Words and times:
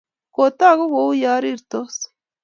Kotagu 0.35 0.85
kouyo 0.93 1.33
rirtos 1.43 1.95